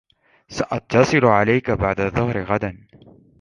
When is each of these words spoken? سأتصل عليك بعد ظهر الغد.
سأتصل 0.49 1.25
عليك 1.25 1.71
بعد 1.71 2.01
ظهر 2.01 2.37
الغد. 2.39 2.75